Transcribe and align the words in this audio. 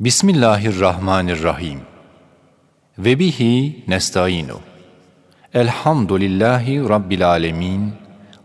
Bismillahirrahmanirrahim. 0.00 1.80
Ve 2.98 3.18
bihi 3.18 3.84
nestaînu. 3.88 4.60
Elhamdülillahi 5.54 6.88
Rabbil 6.88 7.28
alemin. 7.28 7.92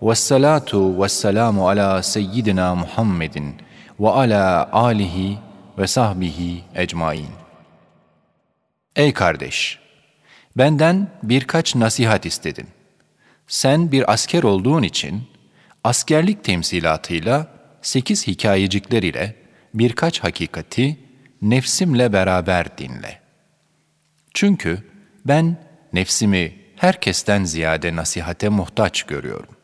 Ve 0.02 0.16
salatu 0.16 1.04
ve 1.04 1.10
selamu 1.10 1.70
ala 1.70 2.04
seyyidina 2.04 2.76
Muhammedin 2.76 3.56
ve 4.00 4.10
ala 4.10 4.72
alihi 4.72 5.38
ve 5.78 5.88
sahbihi 5.88 6.64
ecmain. 6.76 7.30
Ey 8.96 9.14
kardeş! 9.14 9.80
Benden 10.58 11.08
birkaç 11.24 11.76
nasihat 11.76 12.26
istedin. 12.26 12.68
Sen 13.48 13.92
bir 13.92 14.14
asker 14.14 14.44
olduğun 14.44 14.84
için 14.84 15.24
askerlik 15.84 16.44
temsilatıyla 16.44 17.48
sekiz 17.82 18.28
hikayecikler 18.28 19.04
ile 19.04 19.36
birkaç 19.74 20.20
hakikati 20.20 21.07
nefsimle 21.42 22.14
beraber 22.14 22.78
dinle. 22.78 23.22
Çünkü 24.34 24.84
ben 25.26 25.58
nefsimi 25.94 26.56
herkesten 26.76 27.44
ziyade 27.44 27.96
nasihate 27.96 28.50
muhtaç 28.50 29.04
görüyorum. 29.04 29.56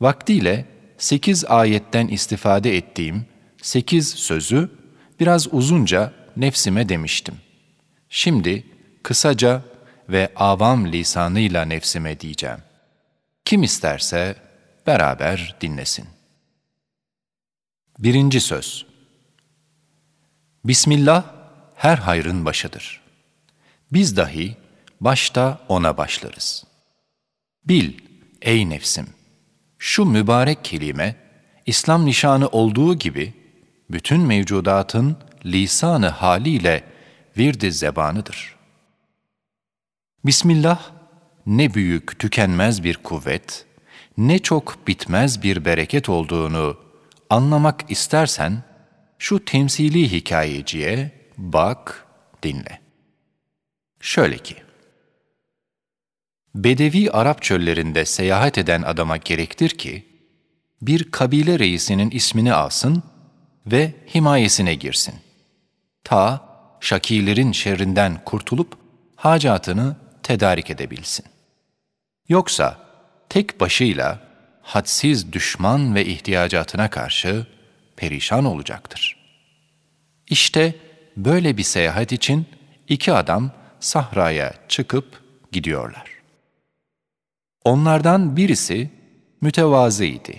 Vaktiyle 0.00 0.64
sekiz 0.98 1.44
ayetten 1.44 2.08
istifade 2.08 2.76
ettiğim 2.76 3.26
sekiz 3.62 4.08
sözü 4.08 4.70
biraz 5.20 5.54
uzunca 5.54 6.12
nefsime 6.36 6.88
demiştim. 6.88 7.34
Şimdi 8.08 8.66
kısaca 9.02 9.62
ve 10.08 10.32
avam 10.36 10.86
lisanıyla 10.92 11.64
nefsime 11.64 12.20
diyeceğim. 12.20 12.58
Kim 13.44 13.62
isterse 13.62 14.36
beraber 14.86 15.56
dinlesin. 15.60 16.06
Birinci 17.98 18.40
söz 18.40 18.89
Bismillah 20.64 21.24
her 21.74 21.96
hayrın 21.96 22.44
başıdır. 22.44 23.00
Biz 23.92 24.16
dahi 24.16 24.56
başta 25.00 25.60
ona 25.68 25.96
başlarız. 25.96 26.64
Bil 27.64 27.92
ey 28.42 28.70
nefsim, 28.70 29.06
şu 29.78 30.04
mübarek 30.04 30.64
kelime, 30.64 31.16
İslam 31.66 32.06
nişanı 32.06 32.48
olduğu 32.48 32.94
gibi, 32.94 33.34
bütün 33.90 34.20
mevcudatın 34.20 35.16
lisanı 35.44 36.08
haliyle 36.08 36.84
virdi 37.38 37.72
zebanıdır. 37.72 38.56
Bismillah, 40.24 40.80
ne 41.46 41.74
büyük 41.74 42.18
tükenmez 42.18 42.84
bir 42.84 42.96
kuvvet, 42.96 43.66
ne 44.18 44.38
çok 44.38 44.86
bitmez 44.86 45.42
bir 45.42 45.64
bereket 45.64 46.08
olduğunu 46.08 46.76
anlamak 47.30 47.84
istersen, 47.88 48.62
şu 49.20 49.44
temsili 49.44 50.12
hikayeciye 50.12 51.10
bak, 51.38 52.06
dinle. 52.42 52.80
Şöyle 54.00 54.38
ki, 54.38 54.56
Bedevi 56.54 57.10
Arap 57.10 57.42
çöllerinde 57.42 58.04
seyahat 58.04 58.58
eden 58.58 58.82
adama 58.82 59.16
gerektir 59.16 59.70
ki, 59.70 60.06
bir 60.82 61.10
kabile 61.10 61.58
reisinin 61.58 62.10
ismini 62.10 62.52
alsın 62.52 63.02
ve 63.66 63.94
himayesine 64.14 64.74
girsin. 64.74 65.14
Ta 66.04 66.48
şakilerin 66.80 67.52
şerrinden 67.52 68.24
kurtulup 68.24 68.78
hacatını 69.16 69.96
tedarik 70.22 70.70
edebilsin. 70.70 71.24
Yoksa 72.28 72.78
tek 73.28 73.60
başıyla 73.60 74.20
hadsiz 74.62 75.32
düşman 75.32 75.94
ve 75.94 76.06
ihtiyacatına 76.06 76.90
karşı 76.90 77.46
perişan 78.00 78.44
olacaktır. 78.44 79.16
İşte 80.26 80.74
böyle 81.16 81.56
bir 81.56 81.62
seyahat 81.62 82.12
için 82.12 82.46
iki 82.88 83.12
adam 83.12 83.50
sahraya 83.80 84.54
çıkıp 84.68 85.22
gidiyorlar. 85.52 86.10
Onlardan 87.64 88.36
birisi 88.36 88.90
mütevazıydı, 89.40 90.32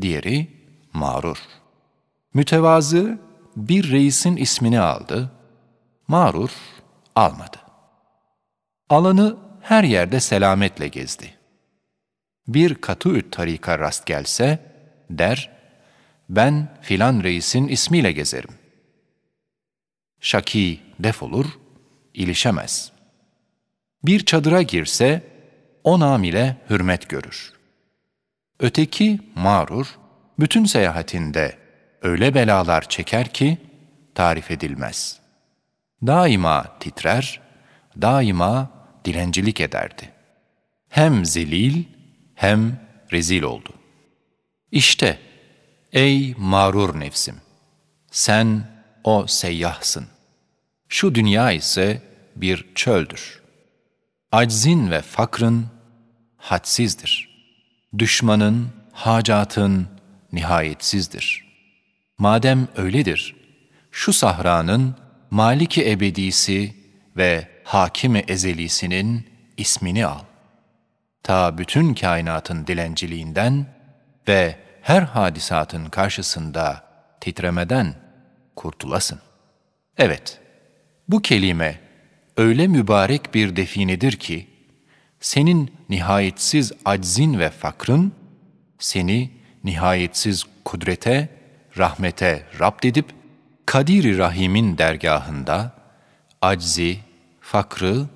diğeri 0.00 0.48
mağrur. 0.92 1.38
Mütevazı 2.34 3.18
bir 3.56 3.92
reisin 3.92 4.36
ismini 4.36 4.80
aldı, 4.80 5.32
mağrur 6.08 6.50
almadı. 7.16 7.58
Alanı 8.88 9.36
her 9.60 9.84
yerde 9.84 10.20
selametle 10.20 10.88
gezdi. 10.88 11.34
Bir 12.48 12.74
katı 12.74 13.30
tarika 13.30 13.78
rast 13.78 14.06
gelse, 14.06 14.58
der, 15.10 15.51
ben 16.36 16.68
filan 16.82 17.22
reisin 17.22 17.68
ismiyle 17.68 18.12
gezerim. 18.12 18.50
Şaki 20.20 20.80
defolur, 20.98 21.46
ilişemez. 22.14 22.92
Bir 24.04 24.24
çadıra 24.24 24.62
girse, 24.62 25.22
o 25.84 26.00
nam 26.00 26.24
ile 26.24 26.56
hürmet 26.70 27.08
görür. 27.08 27.52
Öteki 28.60 29.20
mağrur, 29.34 29.98
bütün 30.38 30.64
seyahatinde 30.64 31.58
öyle 32.02 32.34
belalar 32.34 32.88
çeker 32.88 33.28
ki 33.28 33.58
tarif 34.14 34.50
edilmez. 34.50 35.20
Daima 36.06 36.78
titrer, 36.80 37.40
daima 38.00 38.70
dilencilik 39.04 39.60
ederdi. 39.60 40.12
Hem 40.88 41.24
zelil 41.24 41.84
hem 42.34 42.80
rezil 43.12 43.42
oldu. 43.42 43.74
İşte 44.70 45.18
ey 45.92 46.34
mağrur 46.38 47.00
nefsim, 47.00 47.36
sen 48.10 48.62
o 49.04 49.26
seyyahsın. 49.26 50.06
Şu 50.88 51.14
dünya 51.14 51.52
ise 51.52 52.02
bir 52.36 52.66
çöldür. 52.74 53.42
Aczin 54.32 54.90
ve 54.90 55.02
fakrın 55.02 55.66
hadsizdir. 56.36 57.28
Düşmanın, 57.98 58.68
hacatın 58.92 59.88
nihayetsizdir. 60.32 61.44
Madem 62.18 62.68
öyledir, 62.76 63.36
şu 63.90 64.12
sahranın 64.12 64.94
maliki 65.30 65.90
ebedisi 65.90 66.74
ve 67.16 67.48
hakimi 67.64 68.24
ezelisinin 68.28 69.26
ismini 69.56 70.06
al. 70.06 70.20
Ta 71.22 71.58
bütün 71.58 71.94
kainatın 71.94 72.66
dilenciliğinden 72.66 73.66
ve 74.28 74.58
her 74.82 75.02
hadisatın 75.02 75.84
karşısında 75.84 76.84
titremeden 77.20 77.94
kurtulasın. 78.56 79.20
Evet, 79.98 80.40
bu 81.08 81.22
kelime 81.22 81.80
öyle 82.36 82.66
mübarek 82.66 83.34
bir 83.34 83.56
definedir 83.56 84.12
ki, 84.12 84.46
senin 85.20 85.74
nihayetsiz 85.88 86.72
aczin 86.84 87.38
ve 87.38 87.50
fakrın, 87.50 88.12
seni 88.78 89.30
nihayetsiz 89.64 90.44
kudrete, 90.64 91.28
rahmete 91.78 92.46
rapt 92.60 92.84
edip, 92.84 93.06
Kadir-i 93.66 94.18
Rahim'in 94.18 94.78
dergahında, 94.78 95.72
aczi, 96.40 96.98
fakrı 97.40 98.06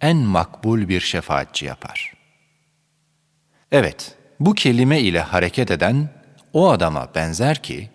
en 0.00 0.16
makbul 0.16 0.88
bir 0.88 1.00
şefaatçi 1.00 1.66
yapar. 1.66 2.12
Evet, 3.72 4.14
bu 4.40 4.54
kelime 4.54 5.00
ile 5.00 5.20
hareket 5.20 5.70
eden 5.70 6.15
o 6.56 6.70
adama 6.70 7.08
benzer 7.14 7.62
ki, 7.62 7.90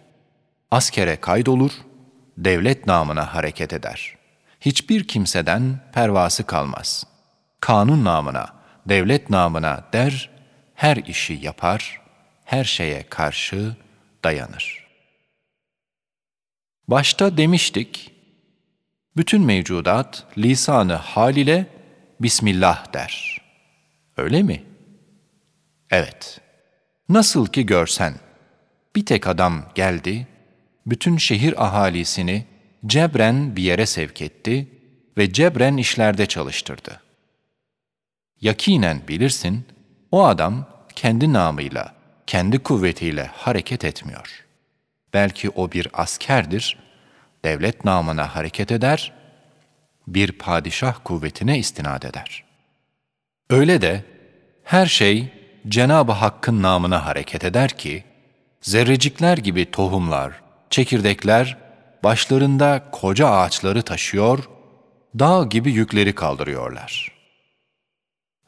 askere 0.72 1.16
kaydolur, 1.16 1.72
devlet 2.38 2.88
namına 2.88 3.34
hareket 3.34 3.74
eder. 3.74 4.16
Hiçbir 4.60 5.08
kimseden 5.08 5.80
pervası 5.94 6.44
kalmaz. 6.46 7.04
Kanun 7.60 8.06
namına, 8.06 8.54
devlet 8.86 9.30
namına 9.30 9.84
der, 9.94 10.30
her 10.74 10.98
işi 10.98 11.34
yapar, 11.42 12.02
her 12.46 12.64
şeye 12.64 13.04
karşı 13.10 13.76
dayanır. 14.24 14.88
Başta 16.88 17.38
demiştik, 17.38 18.14
bütün 19.18 19.42
mevcudat 19.42 20.24
lisanı 20.38 20.94
hal 20.94 21.36
ile 21.36 21.66
Bismillah 22.20 22.94
der. 22.94 23.42
Öyle 24.18 24.44
mi? 24.44 24.64
Evet. 25.90 26.42
Nasıl 27.10 27.48
ki 27.48 27.66
görsen, 27.66 28.14
bir 28.96 29.06
tek 29.06 29.28
adam 29.28 29.66
geldi, 29.76 30.28
bütün 30.86 31.18
şehir 31.18 31.66
ahalisini 31.66 32.46
cebren 32.86 33.56
bir 33.56 33.64
yere 33.64 33.86
sevk 33.86 34.22
etti 34.22 34.68
ve 35.18 35.34
cebren 35.34 35.78
işlerde 35.78 36.26
çalıştırdı. 36.26 37.02
Yakinen 38.42 39.02
bilirsin, 39.08 39.66
o 40.12 40.26
adam 40.26 40.66
kendi 40.96 41.34
namıyla, 41.34 41.96
kendi 42.28 42.60
kuvvetiyle 42.60 43.26
hareket 43.26 43.86
etmiyor. 43.86 44.46
Belki 45.14 45.50
o 45.50 45.72
bir 45.72 45.88
askerdir, 45.94 46.78
devlet 47.46 47.86
namına 47.86 48.36
hareket 48.36 48.72
eder, 48.72 49.14
bir 50.08 50.32
padişah 50.32 50.96
kuvvetine 51.04 51.60
istinad 51.60 52.04
eder. 52.04 52.44
Öyle 53.50 53.82
de 53.82 54.04
her 54.64 54.86
şey 54.86 55.30
Cenab-ı 55.68 56.12
Hakk'ın 56.12 56.62
namına 56.62 57.06
hareket 57.06 57.44
eder 57.44 57.70
ki, 57.70 58.04
zerrecikler 58.62 59.38
gibi 59.38 59.72
tohumlar, 59.72 60.42
çekirdekler 60.70 61.58
başlarında 62.04 62.90
koca 62.92 63.28
ağaçları 63.28 63.82
taşıyor, 63.82 64.50
dağ 65.20 65.44
gibi 65.44 65.72
yükleri 65.72 66.16
kaldırıyorlar. 66.16 67.12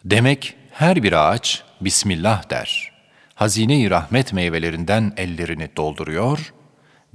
Demek 0.05 0.55
her 0.71 1.03
bir 1.03 1.13
ağaç 1.13 1.63
Bismillah 1.81 2.49
der. 2.49 2.93
Hazine-i 3.35 3.89
rahmet 3.89 4.33
meyvelerinden 4.33 5.13
ellerini 5.17 5.69
dolduruyor, 5.77 6.53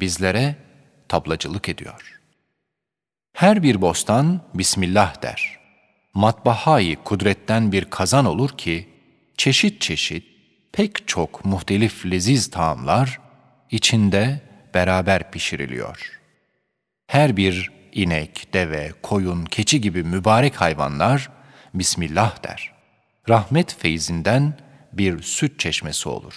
bizlere 0.00 0.56
tablacılık 1.08 1.68
ediyor. 1.68 2.20
Her 3.32 3.62
bir 3.62 3.80
bostan 3.80 4.40
Bismillah 4.54 5.22
der. 5.22 5.58
Matbahayı 6.14 6.96
kudretten 6.96 7.72
bir 7.72 7.84
kazan 7.84 8.24
olur 8.24 8.50
ki, 8.58 8.88
çeşit 9.36 9.80
çeşit, 9.80 10.37
pek 10.72 11.08
çok 11.08 11.44
muhtelif 11.44 12.06
leziz 12.06 12.50
taamlar 12.50 13.20
içinde 13.70 14.40
beraber 14.74 15.30
pişiriliyor. 15.30 16.20
Her 17.06 17.36
bir 17.36 17.72
inek, 17.92 18.54
deve, 18.54 18.92
koyun, 19.02 19.44
keçi 19.44 19.80
gibi 19.80 20.02
mübarek 20.02 20.60
hayvanlar 20.60 21.30
Bismillah 21.74 22.44
der. 22.44 22.72
Rahmet 23.28 23.74
feyzinden 23.78 24.58
bir 24.92 25.22
süt 25.22 25.58
çeşmesi 25.58 26.08
olur. 26.08 26.34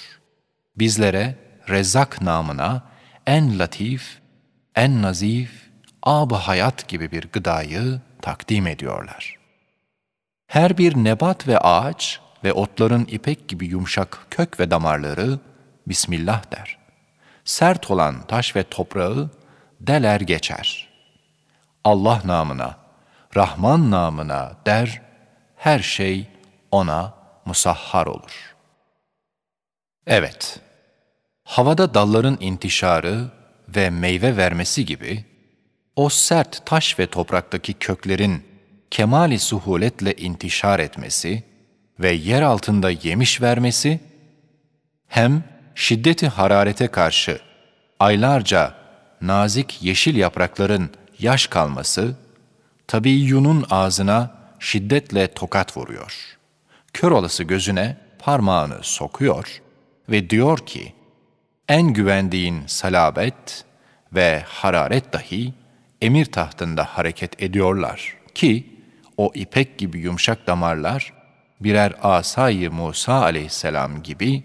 Bizlere 0.76 1.36
Rezzak 1.70 2.22
namına 2.22 2.84
en 3.28 3.60
latif, 3.60 4.20
en 4.76 5.02
nazif, 5.02 5.52
ab 6.04 6.36
hayat 6.36 6.88
gibi 6.88 7.12
bir 7.12 7.28
gıdayı 7.32 8.02
takdim 8.22 8.68
ediyorlar. 8.68 9.36
Her 10.48 10.78
bir 10.78 10.96
nebat 10.96 11.48
ve 11.48 11.60
ağaç 11.60 12.20
ve 12.44 12.54
otların 12.54 13.06
ipek 13.06 13.48
gibi 13.48 13.66
yumuşak 13.66 14.28
kök 14.30 14.60
ve 14.60 14.72
damarları 14.72 15.40
Bismillah 15.88 16.52
der. 16.52 16.78
Sert 17.46 17.92
olan 17.92 18.28
taş 18.28 18.56
ve 18.56 18.64
toprağı 18.64 19.30
deler 19.80 20.22
geçer. 20.22 20.90
Allah 21.84 22.22
namına, 22.26 22.78
Rahman 23.36 23.92
namına 23.92 24.58
der, 24.66 25.02
her 25.56 25.80
şey 25.80 26.28
ona 26.72 27.14
musahhar 27.46 28.06
olur. 28.08 28.56
Evet, 30.08 30.60
havada 31.44 31.94
dalların 31.94 32.38
intişarı 32.40 33.32
ve 33.70 33.90
meyve 33.90 34.38
vermesi 34.38 34.86
gibi, 34.86 35.26
o 35.96 36.10
sert 36.10 36.66
taş 36.66 37.00
ve 37.00 37.08
topraktaki 37.08 37.74
köklerin 37.74 38.46
kemali 38.92 39.40
suhuletle 39.40 40.14
intişar 40.14 40.80
etmesi 40.80 41.51
ve 42.02 42.12
yer 42.12 42.42
altında 42.42 42.90
yemiş 42.90 43.42
vermesi, 43.42 44.00
hem 45.08 45.44
şiddeti 45.76 46.28
hararete 46.28 46.88
karşı 46.88 47.40
aylarca 48.00 48.76
nazik 49.22 49.78
yeşil 49.82 50.16
yaprakların 50.16 50.90
yaş 51.20 51.48
kalması, 51.48 52.16
tabiyyunun 52.88 53.66
ağzına 53.70 54.32
şiddetle 54.60 55.34
tokat 55.34 55.78
vuruyor. 55.78 56.38
Kör 56.94 57.12
olası 57.12 57.44
gözüne 57.44 57.98
parmağını 58.20 58.78
sokuyor 58.82 59.62
ve 60.10 60.30
diyor 60.30 60.66
ki, 60.66 60.94
en 61.68 61.94
güvendiğin 61.94 62.64
salabet 62.68 63.66
ve 64.14 64.44
hararet 64.48 65.14
dahi 65.14 65.54
emir 66.02 66.26
tahtında 66.26 66.84
hareket 66.84 67.44
ediyorlar 67.44 68.18
ki 68.36 68.80
o 69.18 69.32
ipek 69.36 69.78
gibi 69.78 70.00
yumuşak 70.00 70.48
damarlar 70.48 71.14
birer 71.64 71.94
asayı 72.02 72.72
Musa 72.72 73.22
aleyhisselam 73.22 74.04
gibi 74.04 74.44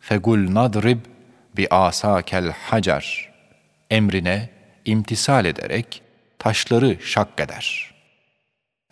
fegul 0.00 0.54
nadrib 0.54 0.98
bi 1.56 1.68
asakel 1.70 2.52
hacar 2.52 3.30
emrine 3.90 4.50
imtisal 4.84 5.44
ederek 5.44 6.02
taşları 6.38 6.96
şak 7.02 7.40
eder. 7.40 7.94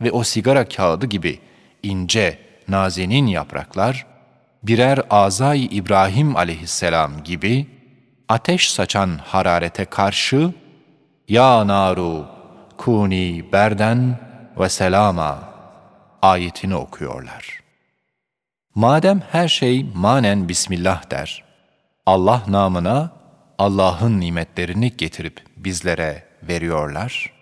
Ve 0.01 0.11
o 0.11 0.25
sigara 0.25 0.69
kağıdı 0.69 1.07
gibi 1.07 1.39
ince, 1.83 2.39
nazenin 2.69 3.27
yapraklar 3.27 4.07
birer 4.63 5.01
azay 5.11 5.65
İbrahim 5.65 6.37
aleyhisselam 6.37 7.23
gibi 7.25 7.67
ateş 8.29 8.73
saçan 8.73 9.21
hararete 9.25 9.85
karşı 9.85 10.53
Ya 11.29 11.67
naru 11.67 12.27
kuni 12.77 13.53
berden 13.53 14.19
ve 14.59 14.69
selama 14.69 15.49
ayetini 16.23 16.75
okuyorlar. 16.75 17.58
Madem 18.79 19.21
her 19.21 19.49
şey 19.49 19.87
manen 19.95 20.49
Bismillah 20.49 21.11
der, 21.11 21.45
Allah 22.07 22.43
namına 22.49 23.11
Allah'ın 23.59 24.21
nimetlerini 24.21 24.97
getirip 24.97 25.45
bizlere 25.57 26.25
veriyorlar, 26.43 27.33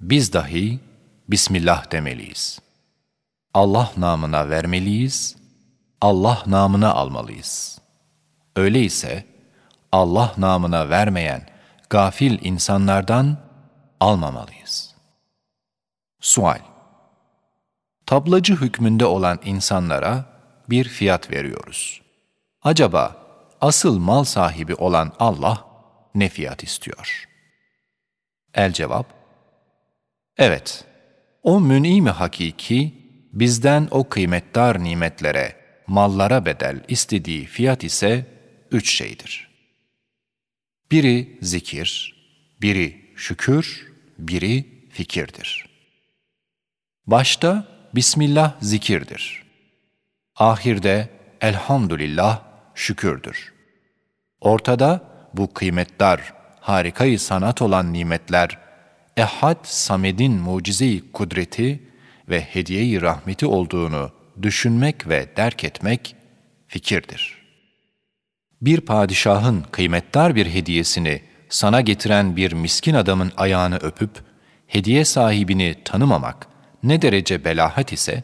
biz 0.00 0.32
dahi 0.32 0.80
Bismillah 1.28 1.92
demeliyiz. 1.92 2.60
Allah 3.54 3.92
namına 3.96 4.48
vermeliyiz, 4.48 5.36
Allah 6.00 6.42
namına 6.46 6.92
almalıyız. 6.92 7.78
Öyleyse 8.56 9.26
Allah 9.92 10.34
namına 10.36 10.88
vermeyen 10.88 11.46
gafil 11.90 12.38
insanlardan 12.42 13.36
almamalıyız. 14.00 14.94
Sual 16.20 16.60
Tablacı 18.06 18.56
hükmünde 18.56 19.06
olan 19.06 19.38
insanlara 19.44 20.37
bir 20.70 20.84
fiyat 20.84 21.30
veriyoruz. 21.30 22.00
Acaba 22.62 23.26
asıl 23.60 23.98
mal 23.98 24.24
sahibi 24.24 24.74
olan 24.74 25.12
Allah 25.18 25.64
ne 26.14 26.28
fiyat 26.28 26.64
istiyor? 26.64 27.28
El 28.54 28.72
cevap 28.72 29.18
Evet, 30.38 30.84
o 31.42 31.60
mün'im 31.60 32.06
hakiki 32.06 32.94
bizden 33.32 33.88
o 33.90 34.08
kıymetdar 34.08 34.84
nimetlere, 34.84 35.56
mallara 35.86 36.46
bedel 36.46 36.84
istediği 36.88 37.46
fiyat 37.46 37.84
ise 37.84 38.26
üç 38.70 38.94
şeydir. 38.94 39.48
Biri 40.90 41.38
zikir, 41.42 42.14
biri 42.62 43.12
şükür, 43.16 43.92
biri 44.18 44.88
fikirdir. 44.90 45.68
Başta 47.06 47.78
Bismillah 47.94 48.60
zikirdir. 48.60 49.47
Ahirde 50.38 51.08
Elhamdülillah 51.40 52.42
şükürdür. 52.74 53.52
Ortada 54.40 55.02
bu 55.34 55.54
kıymetdar, 55.54 56.32
harikayı 56.60 57.20
sanat 57.20 57.62
olan 57.62 57.92
nimetler, 57.92 58.58
Ehad 59.16 59.56
Samed'in 59.62 60.32
mucize 60.32 61.00
kudreti 61.12 61.82
ve 62.28 62.40
hediye-i 62.40 63.00
rahmeti 63.00 63.46
olduğunu 63.46 64.10
düşünmek 64.42 65.08
ve 65.08 65.28
derk 65.36 65.64
etmek 65.64 66.16
fikirdir. 66.68 67.38
Bir 68.62 68.80
padişahın 68.80 69.64
kıymetdar 69.72 70.34
bir 70.34 70.46
hediyesini 70.46 71.22
sana 71.48 71.80
getiren 71.80 72.36
bir 72.36 72.52
miskin 72.52 72.94
adamın 72.94 73.32
ayağını 73.36 73.76
öpüp, 73.76 74.10
hediye 74.66 75.04
sahibini 75.04 75.76
tanımamak 75.84 76.46
ne 76.82 77.02
derece 77.02 77.44
belahat 77.44 77.92
ise, 77.92 78.22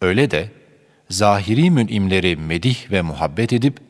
öyle 0.00 0.30
de 0.30 0.63
zahiri 1.10 1.70
mün'imleri 1.70 2.36
medih 2.36 2.90
ve 2.90 3.02
muhabbet 3.02 3.52
edip, 3.52 3.80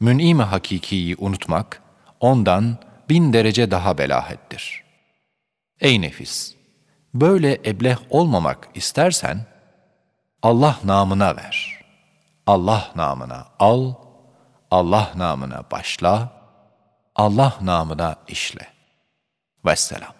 mün'im 0.00 0.38
hakikiyi 0.38 1.16
unutmak, 1.18 1.82
ondan 2.20 2.76
bin 3.08 3.32
derece 3.32 3.70
daha 3.70 3.98
belahettir. 3.98 4.84
Ey 5.80 6.00
nefis! 6.00 6.54
Böyle 7.14 7.54
ebleh 7.64 7.96
olmamak 8.10 8.68
istersen, 8.74 9.46
Allah 10.42 10.78
namına 10.84 11.36
ver. 11.36 11.78
Allah 12.46 12.92
namına 12.96 13.46
al, 13.58 13.94
Allah 14.70 15.12
namına 15.16 15.64
başla, 15.70 16.32
Allah 17.14 17.58
namına 17.60 18.16
işle. 18.28 18.66
Vesselam. 19.64 20.17